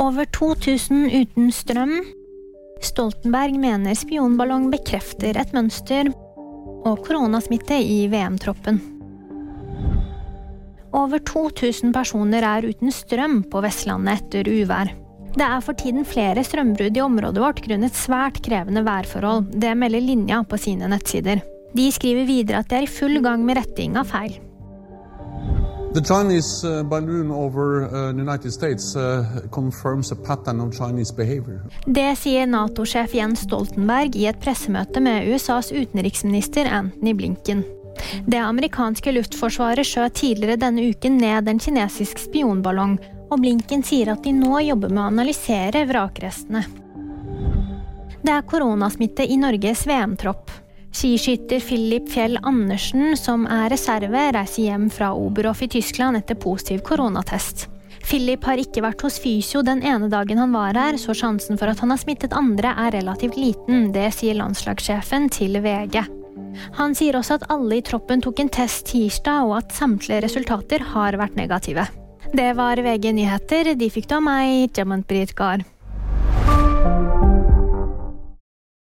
[0.00, 1.90] Over 2000 uten strøm.
[2.80, 6.08] Stoltenberg mener spionballong bekrefter et mønster.
[6.88, 8.80] Og koronasmitte i VM-troppen.
[10.96, 14.94] Over 2000 personer er uten strøm på Vestlandet etter uvær.
[15.36, 19.52] Det er for tiden flere strømbrudd i området vårt grunnet svært krevende værforhold.
[19.52, 21.44] Det melder Linja på sine nettsider.
[21.76, 24.40] De skriver videre at de er i full gang med retting av feil.
[25.92, 31.12] The Chinese uh, balloon over uh, the United States uh, confirms a pattern of Chinese
[31.16, 31.66] behavior.
[31.86, 37.64] Det sier Nato-sjef Jens Stoltenberg i et pressemøte med USAs utenriksminister Anthony Blinken.
[38.22, 42.94] Det amerikanske luftforsvaret skjøt tidligere denne uken ned en kinesisk spionballong,
[43.26, 46.62] og Blinken sier at de nå jobber med å analysere vrakrestene.
[48.22, 50.54] Det er koronasmitte i Norges VM-tropp.
[50.90, 56.82] Skiskytter Philip Fjell Andersen, som er reserve, reiser hjem fra Oberhof i Tyskland etter positiv
[56.86, 57.68] koronatest.
[58.02, 61.70] Philip har ikke vært hos fysio den ene dagen han var her, så sjansen for
[61.70, 63.90] at han har smittet andre er relativt liten.
[63.94, 66.00] Det sier landslagssjefen til VG.
[66.80, 70.82] Han sier også at alle i troppen tok en test tirsdag, og at samtlige resultater
[70.94, 71.86] har vært negative.
[72.34, 73.76] Det var VG nyheter.
[73.78, 75.62] De fikk du av meg, Jamantbrit Gahr.